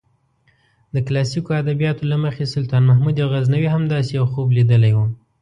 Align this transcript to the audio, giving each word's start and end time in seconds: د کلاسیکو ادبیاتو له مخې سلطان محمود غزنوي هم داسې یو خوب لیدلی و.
د 0.93 0.95
کلاسیکو 1.07 1.51
ادبیاتو 1.61 2.03
له 2.11 2.17
مخې 2.23 2.45
سلطان 2.55 2.83
محمود 2.89 3.17
غزنوي 3.31 3.69
هم 3.75 3.83
داسې 3.93 4.11
یو 4.19 4.25
خوب 4.31 4.47
لیدلی 4.57 4.91
و. 4.93 4.97